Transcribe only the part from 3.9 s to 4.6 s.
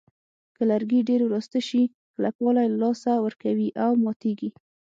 ماتېږي.